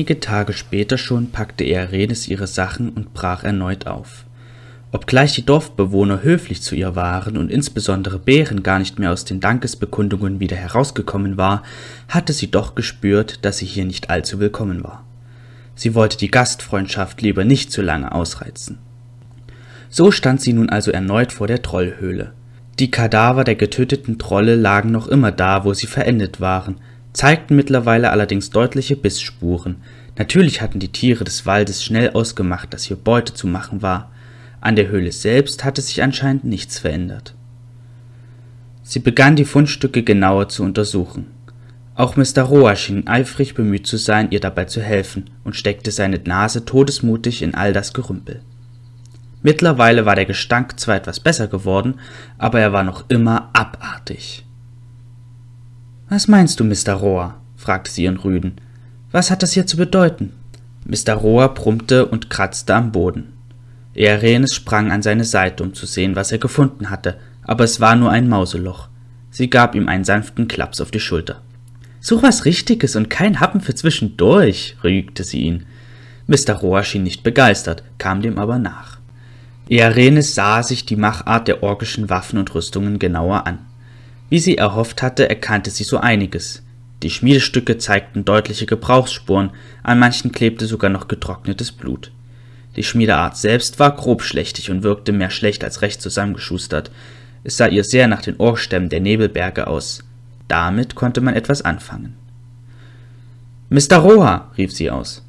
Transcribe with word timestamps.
Einige 0.00 0.18
Tage 0.18 0.54
später 0.54 0.96
schon 0.96 1.30
packte 1.30 1.62
Earenes 1.62 2.26
ihre 2.26 2.46
Sachen 2.46 2.88
und 2.88 3.12
brach 3.12 3.44
erneut 3.44 3.86
auf. 3.86 4.24
Obgleich 4.92 5.34
die 5.34 5.44
Dorfbewohner 5.44 6.22
höflich 6.22 6.62
zu 6.62 6.74
ihr 6.74 6.96
waren 6.96 7.36
und 7.36 7.50
insbesondere 7.50 8.18
Bären 8.18 8.62
gar 8.62 8.78
nicht 8.78 8.98
mehr 8.98 9.12
aus 9.12 9.26
den 9.26 9.40
Dankesbekundungen 9.40 10.40
wieder 10.40 10.56
herausgekommen 10.56 11.36
war, 11.36 11.64
hatte 12.08 12.32
sie 12.32 12.50
doch 12.50 12.74
gespürt, 12.74 13.44
dass 13.44 13.58
sie 13.58 13.66
hier 13.66 13.84
nicht 13.84 14.08
allzu 14.08 14.40
willkommen 14.40 14.82
war. 14.82 15.04
Sie 15.74 15.94
wollte 15.94 16.16
die 16.16 16.30
Gastfreundschaft 16.30 17.20
lieber 17.20 17.44
nicht 17.44 17.70
zu 17.70 17.82
lange 17.82 18.10
ausreizen. 18.10 18.78
So 19.90 20.12
stand 20.12 20.40
sie 20.40 20.54
nun 20.54 20.70
also 20.70 20.90
erneut 20.90 21.30
vor 21.30 21.46
der 21.46 21.60
Trollhöhle. 21.60 22.32
Die 22.78 22.90
Kadaver 22.90 23.44
der 23.44 23.56
getöteten 23.56 24.18
Trolle 24.18 24.56
lagen 24.56 24.92
noch 24.92 25.08
immer 25.08 25.30
da, 25.30 25.66
wo 25.66 25.74
sie 25.74 25.86
verendet 25.86 26.40
waren, 26.40 26.76
zeigten 27.12 27.56
mittlerweile 27.56 28.10
allerdings 28.10 28.50
deutliche 28.50 28.96
Bissspuren. 28.96 29.76
Natürlich 30.16 30.60
hatten 30.60 30.78
die 30.78 30.92
Tiere 30.92 31.24
des 31.24 31.46
Waldes 31.46 31.84
schnell 31.84 32.10
ausgemacht, 32.10 32.72
dass 32.72 32.84
hier 32.84 32.96
Beute 32.96 33.34
zu 33.34 33.46
machen 33.46 33.82
war. 33.82 34.10
An 34.60 34.76
der 34.76 34.88
Höhle 34.88 35.12
selbst 35.12 35.64
hatte 35.64 35.80
sich 35.80 36.02
anscheinend 36.02 36.44
nichts 36.44 36.78
verändert. 36.78 37.34
Sie 38.82 38.98
begann 38.98 39.36
die 39.36 39.44
Fundstücke 39.44 40.02
genauer 40.02 40.48
zu 40.48 40.62
untersuchen. 40.62 41.26
Auch 41.94 42.16
Mr. 42.16 42.42
Roa 42.42 42.76
schien 42.76 43.06
eifrig 43.06 43.54
bemüht 43.54 43.86
zu 43.86 43.96
sein, 43.96 44.30
ihr 44.30 44.40
dabei 44.40 44.64
zu 44.64 44.80
helfen, 44.80 45.30
und 45.44 45.54
steckte 45.54 45.90
seine 45.90 46.18
Nase 46.18 46.64
todesmutig 46.64 47.42
in 47.42 47.54
all 47.54 47.72
das 47.72 47.92
Gerümpel. 47.92 48.40
Mittlerweile 49.42 50.06
war 50.06 50.16
der 50.16 50.26
Gestank 50.26 50.78
zwar 50.78 50.96
etwas 50.96 51.20
besser 51.20 51.46
geworden, 51.46 51.94
aber 52.36 52.60
er 52.60 52.72
war 52.72 52.82
noch 52.82 53.04
immer 53.08 53.50
abartig. 53.52 54.44
Was 56.10 56.26
meinst 56.26 56.58
du, 56.58 56.64
Mr. 56.64 56.94
Roa? 56.94 57.36
fragte 57.56 57.88
sie 57.88 58.02
ihren 58.02 58.16
Rüden. 58.16 58.56
Was 59.12 59.30
hat 59.30 59.44
das 59.44 59.52
hier 59.52 59.68
zu 59.68 59.76
bedeuten? 59.76 60.32
Mr. 60.84 61.14
Roa 61.14 61.46
brummte 61.46 62.04
und 62.04 62.28
kratzte 62.28 62.74
am 62.74 62.90
Boden. 62.90 63.32
Earenes 63.94 64.52
sprang 64.52 64.90
an 64.90 65.02
seine 65.02 65.24
Seite, 65.24 65.62
um 65.62 65.72
zu 65.72 65.86
sehen, 65.86 66.16
was 66.16 66.32
er 66.32 66.38
gefunden 66.38 66.90
hatte, 66.90 67.16
aber 67.44 67.62
es 67.62 67.80
war 67.80 67.94
nur 67.94 68.10
ein 68.10 68.28
Mauseloch. 68.28 68.88
Sie 69.30 69.48
gab 69.48 69.76
ihm 69.76 69.88
einen 69.88 70.02
sanften 70.02 70.48
Klaps 70.48 70.80
auf 70.80 70.90
die 70.90 70.98
Schulter. 70.98 71.42
Such 72.00 72.24
was 72.24 72.44
Richtiges 72.44 72.96
und 72.96 73.08
kein 73.08 73.38
Happen 73.38 73.60
für 73.60 73.76
zwischendurch, 73.76 74.78
rügte 74.82 75.22
sie 75.22 75.42
ihn. 75.42 75.66
Mr. 76.26 76.54
Rohr 76.54 76.82
schien 76.82 77.04
nicht 77.04 77.22
begeistert, 77.22 77.84
kam 77.98 78.20
dem 78.20 78.36
aber 78.36 78.58
nach. 78.58 78.98
Earenes 79.68 80.34
sah 80.34 80.64
sich 80.64 80.84
die 80.84 80.96
Machart 80.96 81.46
der 81.46 81.62
orkischen 81.62 82.10
Waffen 82.10 82.40
und 82.40 82.52
Rüstungen 82.52 82.98
genauer 82.98 83.46
an. 83.46 83.69
Wie 84.30 84.38
sie 84.38 84.56
erhofft 84.56 85.02
hatte, 85.02 85.28
erkannte 85.28 85.70
sie 85.70 85.84
so 85.84 85.98
einiges. 85.98 86.62
Die 87.02 87.10
Schmiedestücke 87.10 87.78
zeigten 87.78 88.24
deutliche 88.24 88.64
Gebrauchsspuren, 88.64 89.50
an 89.82 89.98
manchen 89.98 90.32
klebte 90.32 90.66
sogar 90.66 90.90
noch 90.90 91.08
getrocknetes 91.08 91.72
Blut. 91.72 92.12
Die 92.76 92.84
Schmiedeart 92.84 93.36
selbst 93.36 93.78
war 93.80 93.94
grobschlächtig 93.96 94.70
und 94.70 94.84
wirkte 94.84 95.12
mehr 95.12 95.30
schlecht 95.30 95.64
als 95.64 95.82
recht 95.82 96.00
zusammengeschustert. 96.00 96.92
Es 97.42 97.56
sah 97.56 97.66
ihr 97.66 97.82
sehr 97.82 98.06
nach 98.06 98.22
den 98.22 98.36
Ohrstämmen 98.36 98.88
der 98.88 99.00
Nebelberge 99.00 99.66
aus. 99.66 100.04
Damit 100.46 100.94
konnte 100.94 101.20
man 101.20 101.34
etwas 101.34 101.62
anfangen. 101.62 102.16
Mr. 103.70 103.96
Roha, 103.96 104.52
rief 104.56 104.72
sie 104.72 104.90
aus. 104.90 105.24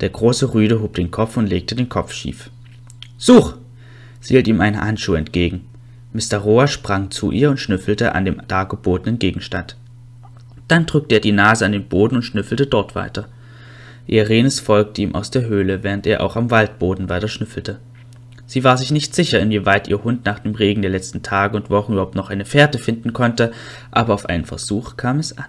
Der 0.00 0.08
große 0.08 0.54
Rüde 0.54 0.80
hob 0.80 0.94
den 0.94 1.10
Kopf 1.10 1.36
und 1.36 1.46
legte 1.46 1.76
den 1.76 1.88
Kopf 1.88 2.12
schief. 2.12 2.50
Such! 3.18 3.54
Sie 4.20 4.34
hielt 4.34 4.48
ihm 4.48 4.60
einen 4.60 4.80
Handschuh 4.80 5.14
entgegen. 5.14 5.66
Mr. 6.12 6.38
Roha 6.38 6.66
sprang 6.66 7.10
zu 7.10 7.30
ihr 7.30 7.50
und 7.50 7.58
schnüffelte 7.58 8.14
an 8.14 8.24
dem 8.24 8.42
dargebotenen 8.48 9.18
Gegenstand. 9.18 9.76
Dann 10.66 10.86
drückte 10.86 11.16
er 11.16 11.20
die 11.20 11.32
Nase 11.32 11.64
an 11.64 11.72
den 11.72 11.88
Boden 11.88 12.16
und 12.16 12.22
schnüffelte 12.22 12.66
dort 12.66 12.94
weiter. 12.94 13.28
Irenes 14.06 14.58
folgte 14.58 15.02
ihm 15.02 15.14
aus 15.14 15.30
der 15.30 15.46
Höhle, 15.46 15.84
während 15.84 16.06
er 16.06 16.22
auch 16.22 16.36
am 16.36 16.50
Waldboden 16.50 17.08
weiter 17.08 17.28
schnüffelte. 17.28 17.78
Sie 18.46 18.64
war 18.64 18.76
sich 18.76 18.90
nicht 18.90 19.14
sicher, 19.14 19.38
inwieweit 19.38 19.86
ihr 19.86 20.02
Hund 20.02 20.24
nach 20.24 20.40
dem 20.40 20.56
Regen 20.56 20.82
der 20.82 20.90
letzten 20.90 21.22
Tage 21.22 21.56
und 21.56 21.70
Wochen 21.70 21.92
überhaupt 21.92 22.16
noch 22.16 22.30
eine 22.30 22.44
Fährte 22.44 22.78
finden 22.78 23.12
konnte, 23.12 23.52
aber 23.92 24.12
auf 24.12 24.26
einen 24.26 24.44
Versuch 24.44 24.96
kam 24.96 25.20
es 25.20 25.38
an. 25.38 25.46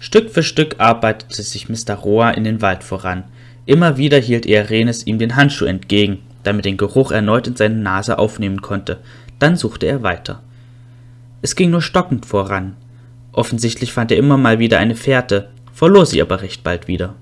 Stück 0.00 0.30
für 0.30 0.42
Stück 0.42 0.80
arbeitete 0.80 1.44
sich 1.44 1.68
Mr. 1.68 1.94
Roa 1.94 2.30
in 2.30 2.42
den 2.42 2.60
Wald 2.60 2.82
voran. 2.82 3.22
Immer 3.66 3.96
wieder 3.96 4.18
hielt 4.18 4.46
Erenes 4.46 5.06
ihm 5.06 5.20
den 5.20 5.36
Handschuh 5.36 5.66
entgegen, 5.66 6.18
damit 6.46 6.64
den 6.64 6.76
Geruch 6.76 7.10
erneut 7.10 7.46
in 7.46 7.56
seine 7.56 7.76
Nase 7.76 8.18
aufnehmen 8.18 8.62
konnte. 8.62 8.98
Dann 9.38 9.56
suchte 9.56 9.86
er 9.86 10.02
weiter. 10.02 10.42
Es 11.42 11.56
ging 11.56 11.70
nur 11.70 11.82
stockend 11.82 12.26
voran. 12.26 12.76
Offensichtlich 13.32 13.92
fand 13.92 14.10
er 14.12 14.18
immer 14.18 14.36
mal 14.36 14.58
wieder 14.58 14.78
eine 14.78 14.94
Fährte, 14.94 15.50
verlor 15.72 16.06
sie 16.06 16.22
aber 16.22 16.40
recht 16.40 16.62
bald 16.62 16.88
wieder. 16.88 17.14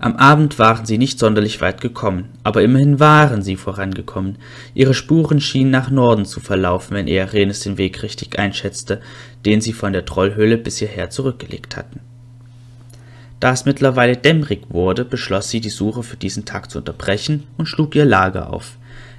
Am 0.00 0.14
Abend 0.14 0.60
waren 0.60 0.86
sie 0.86 0.96
nicht 0.96 1.18
sonderlich 1.18 1.60
weit 1.60 1.80
gekommen, 1.80 2.28
aber 2.44 2.62
immerhin 2.62 3.00
waren 3.00 3.42
sie 3.42 3.56
vorangekommen. 3.56 4.36
Ihre 4.72 4.94
Spuren 4.94 5.40
schienen 5.40 5.72
nach 5.72 5.90
Norden 5.90 6.24
zu 6.24 6.38
verlaufen, 6.38 6.96
wenn 6.96 7.08
Earenes 7.08 7.60
den 7.60 7.78
Weg 7.78 8.02
richtig 8.04 8.38
einschätzte, 8.38 9.00
den 9.44 9.60
sie 9.60 9.72
von 9.72 9.92
der 9.92 10.04
Trollhöhle 10.04 10.56
bis 10.56 10.78
hierher 10.78 11.10
zurückgelegt 11.10 11.76
hatten. 11.76 12.00
Da 13.40 13.52
es 13.52 13.64
mittlerweile 13.64 14.16
dämmerig 14.16 14.62
wurde, 14.68 15.04
beschloss 15.04 15.50
sie, 15.50 15.60
die 15.60 15.68
Suche 15.70 16.02
für 16.02 16.16
diesen 16.16 16.44
Tag 16.44 16.70
zu 16.70 16.78
unterbrechen 16.78 17.44
und 17.56 17.66
schlug 17.66 17.94
ihr 17.94 18.04
Lager 18.04 18.52
auf. 18.52 18.76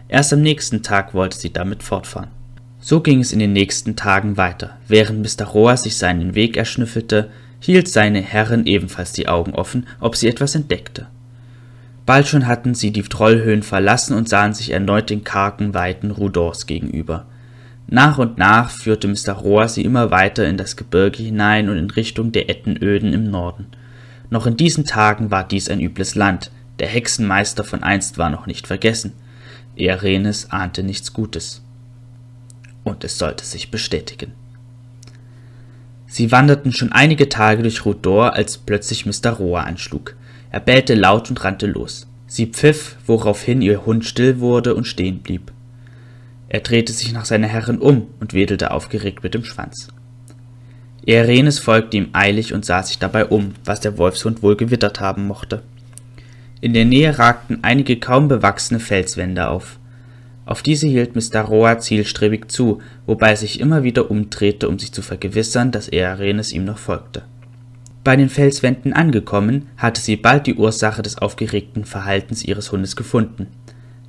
Erst 0.10 0.34
am 0.34 0.42
nächsten 0.42 0.84
Tag 0.84 1.14
wollte 1.14 1.38
sie 1.38 1.54
damit 1.54 1.84
fortfahren. 1.84 2.30
So 2.82 3.02
ging 3.02 3.20
es 3.22 3.32
in 3.32 3.40
den 3.40 3.54
nächsten 3.54 3.96
Tagen 3.96 4.38
weiter. 4.38 4.78
Während 4.88 5.22
Mr. 5.22 5.46
Roa 5.46 5.78
sich 5.78 5.98
seinen 5.98 6.36
Weg 6.36 6.58
erschnüffelte, 6.58 7.30
hielt 7.60 7.88
seine 7.88 8.22
Herrin 8.22 8.66
ebenfalls 8.66 9.12
die 9.12 9.28
Augen 9.28 9.54
offen, 9.54 9.86
ob 10.00 10.16
sie 10.16 10.28
etwas 10.28 10.56
entdeckte. 10.56 11.08
Bald 12.06 12.28
schon 12.28 12.48
hatten 12.48 12.74
sie 12.74 12.92
die 12.92 13.04
Trollhöhen 13.04 13.64
verlassen 13.64 14.16
und 14.16 14.28
sahen 14.28 14.54
sich 14.54 14.72
erneut 14.72 15.10
den 15.10 15.24
kargen 15.24 15.74
Weiten 15.74 16.10
Rudors 16.12 16.66
gegenüber. 16.66 17.26
Nach 17.88 18.18
und 18.18 18.38
nach 18.38 18.72
führte 18.72 19.08
Mr. 19.08 19.34
Roa 19.34 19.68
sie 19.68 19.84
immer 19.84 20.10
weiter 20.10 20.48
in 20.48 20.58
das 20.58 20.76
Gebirge 20.76 21.22
hinein 21.22 21.70
und 21.70 21.78
in 21.78 21.90
Richtung 21.92 22.32
der 22.32 22.50
Ettenöden 22.50 23.14
im 23.14 23.30
Norden. 23.30 23.68
Noch 24.30 24.46
in 24.46 24.58
diesen 24.58 24.86
Tagen 24.86 25.32
war 25.32 25.48
dies 25.48 25.70
ein 25.70 25.80
übles 25.80 26.16
Land, 26.16 26.52
der 26.80 26.88
Hexenmeister 26.88 27.64
von 27.64 27.84
einst 27.84 28.18
war 28.18 28.30
noch 28.30 28.46
nicht 28.46 28.68
vergessen. 28.68 29.14
Earenes 29.76 30.52
ahnte 30.52 30.84
nichts 30.84 31.14
Gutes 31.14 31.62
und 32.84 33.04
es 33.04 33.18
sollte 33.18 33.46
sich 33.46 33.72
bestätigen. 33.72 34.34
Sie 36.08 36.32
wanderten 36.32 36.72
schon 36.72 36.92
einige 36.92 37.30
Tage 37.30 37.62
durch 37.62 37.86
Rudor, 37.86 38.34
als 38.34 38.58
plötzlich 38.58 39.06
Mr. 39.06 39.32
Roa 39.32 39.62
anschlug. 39.62 40.16
Er 40.50 40.60
bellte 40.60 40.96
laut 40.96 41.30
und 41.30 41.44
rannte 41.44 41.68
los. 41.68 42.08
Sie 42.26 42.48
pfiff, 42.48 42.98
woraufhin 43.06 43.62
ihr 43.62 43.86
Hund 43.86 44.06
still 44.06 44.40
wurde 44.40 44.74
und 44.74 44.86
stehen 44.86 45.20
blieb. 45.20 45.52
Er 46.48 46.62
drehte 46.62 46.94
sich 46.94 47.14
nach 47.14 47.26
seiner 47.26 47.48
Herrin 47.48 47.78
um 47.78 48.08
und 48.20 48.34
wedelte 48.34 48.72
aufgeregt 48.72 49.24
mit 49.24 49.36
dem 49.36 49.44
Schwanz. 49.44 49.90
Erenes 51.06 51.60
folgte 51.60 51.98
ihm 51.98 52.10
eilig 52.14 52.54
und 52.54 52.66
sah 52.66 52.84
sich 52.84 53.00
dabei 53.00 53.26
um, 53.26 53.54
was 53.66 53.80
der 53.80 53.98
Wolfshund 53.98 54.44
wohl 54.44 54.56
gewittert 54.56 55.00
haben 55.00 55.28
mochte. 55.28 55.62
In 56.62 56.74
der 56.74 56.86
Nähe 56.86 57.18
ragten 57.18 57.60
einige 57.62 57.98
kaum 57.98 58.28
bewachsene 58.28 58.80
Felswände 58.80 59.48
auf. 59.48 59.80
Auf 60.46 60.62
diese 60.62 60.88
hielt 60.88 61.16
Mr. 61.16 61.42
Roa 61.42 61.80
zielstrebig 61.80 62.50
zu, 62.50 62.82
wobei 63.06 63.30
er 63.30 63.38
sich 63.38 63.60
immer 63.60 63.84
wieder 63.84 64.12
umdrehte, 64.12 64.68
um 64.68 64.78
sich 64.80 64.92
zu 64.92 65.02
vergewissern, 65.02 65.72
dass 65.72 65.88
Earenes 65.90 66.52
ihm 66.52 66.66
noch 66.66 66.80
folgte. 66.80 67.22
Bei 68.04 68.16
den 68.16 68.30
Felswänden 68.30 68.94
angekommen, 68.94 69.68
hatte 69.78 70.02
sie 70.02 70.16
bald 70.16 70.48
die 70.48 70.56
Ursache 70.56 71.02
des 71.02 71.18
aufgeregten 71.18 71.86
Verhaltens 71.86 72.44
ihres 72.44 72.72
Hundes 72.72 72.96
gefunden. 72.96 73.48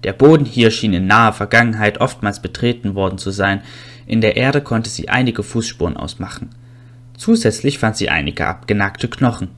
Der 0.03 0.15
Boden 0.15 0.47
hier 0.47 0.71
schien 0.71 0.95
in 0.95 1.07
naher 1.07 1.35
Vergangenheit 1.35 2.01
oftmals 2.01 2.41
betreten 2.41 2.95
worden 2.95 3.19
zu 3.19 3.31
sein, 3.31 3.61
in 4.07 4.21
der 4.21 4.37
Erde 4.37 4.61
konnte 4.63 4.89
sie 4.89 5.09
einige 5.09 5.43
Fußspuren 5.43 5.97
ausmachen. 5.97 6.49
Zusätzlich 7.21 7.79
fand 7.79 7.99
sie 7.99 8.09
einige 8.09 8.47
abgenagte 8.47 9.07
Knochen. 9.07 9.49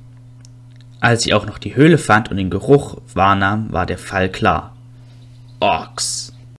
Als 0.99 1.23
sie 1.23 1.33
auch 1.33 1.47
noch 1.47 1.59
die 1.59 1.77
Höhle 1.77 1.97
fand 1.97 2.29
und 2.29 2.37
den 2.37 2.51
Geruch 2.51 2.97
wahrnahm, 3.15 3.73
war 3.73 3.87
der 3.87 3.99
Fall 3.99 4.33
klar. 4.33 4.75
Orks! 5.61 6.32